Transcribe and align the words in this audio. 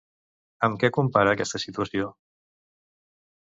Amb 0.67 0.79
què 0.83 0.89
compara 0.97 1.35
aquesta 1.37 1.61
situació? 1.65 2.09